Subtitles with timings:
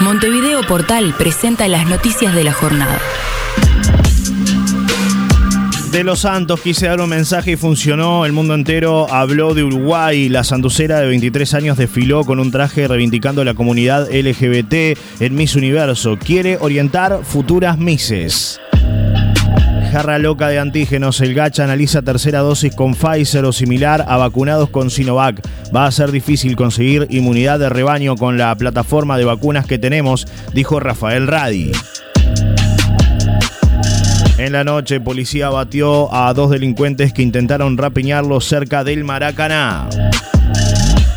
[0.00, 3.00] Montevideo Portal presenta las noticias de la jornada.
[5.90, 8.24] De los Santos quise dar un mensaje y funcionó.
[8.24, 10.28] El mundo entero habló de Uruguay.
[10.28, 15.56] La sanducera de 23 años desfiló con un traje reivindicando la comunidad LGBT en Miss
[15.56, 16.16] Universo.
[16.16, 18.60] Quiere orientar futuras Misses.
[19.90, 21.20] Jarra loca de antígenos.
[21.20, 25.40] El Gacha analiza tercera dosis con Pfizer o similar a vacunados con Sinovac.
[25.74, 30.26] Va a ser difícil conseguir inmunidad de rebaño con la plataforma de vacunas que tenemos,
[30.52, 31.72] dijo Rafael Radi.
[34.36, 39.88] En la noche, policía batió a dos delincuentes que intentaron rapiñarlo cerca del Maracaná.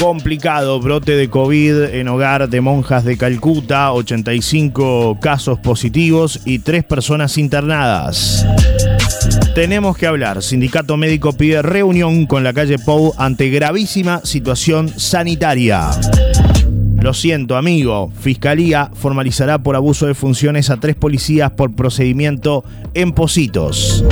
[0.00, 6.84] Complicado brote de COVID en hogar de monjas de Calcuta, 85 casos positivos y tres
[6.84, 8.46] personas internadas.
[9.56, 10.40] Tenemos que hablar.
[10.44, 15.90] Sindicato médico pide reunión con la calle Pou ante gravísima situación sanitaria.
[17.00, 18.12] Lo siento, amigo.
[18.20, 22.62] Fiscalía formalizará por abuso de funciones a tres policías por procedimiento
[22.94, 24.04] en Positos.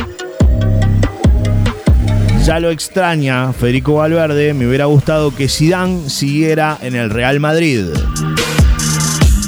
[2.47, 7.87] Ya lo extraña Federico Valverde, me hubiera gustado que Zidane siguiera en el Real Madrid.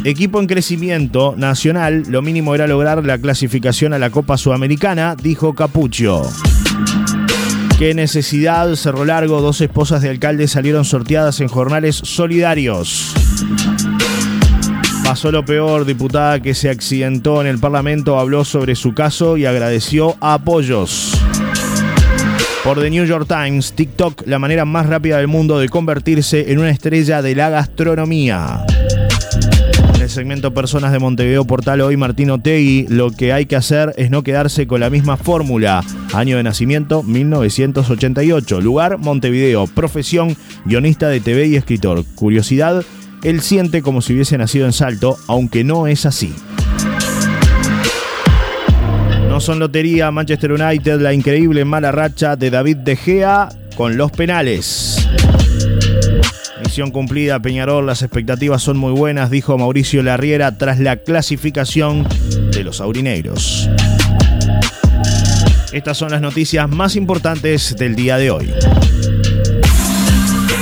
[0.02, 5.54] Equipo en crecimiento nacional, lo mínimo era lograr la clasificación a la Copa Sudamericana, dijo
[5.54, 6.22] Capucho.
[7.78, 13.14] Qué necesidad, Cerro Largo, dos esposas de alcalde salieron sorteadas en jornales solidarios.
[15.04, 19.46] Pasó lo peor, diputada que se accidentó en el Parlamento habló sobre su caso y
[19.46, 21.17] agradeció apoyos.
[22.64, 26.58] Por The New York Times, TikTok, la manera más rápida del mundo de convertirse en
[26.58, 28.64] una estrella de la gastronomía.
[29.94, 33.94] En el segmento Personas de Montevideo Portal hoy, Martín Otegui, lo que hay que hacer
[33.96, 35.84] es no quedarse con la misma fórmula.
[36.12, 38.60] Año de nacimiento, 1988.
[38.60, 39.66] Lugar, Montevideo.
[39.66, 42.04] Profesión, guionista de TV y escritor.
[42.16, 42.84] Curiosidad,
[43.22, 46.34] él siente como si hubiese nacido en Salto, aunque no es así
[49.48, 55.08] son lotería Manchester United, la increíble mala racha de David De Gea con los penales.
[56.62, 62.06] Misión cumplida, Peñarol, las expectativas son muy buenas, dijo Mauricio Larriera tras la clasificación
[62.52, 63.70] de los aurineiros.
[65.72, 68.52] Estas son las noticias más importantes del día de hoy.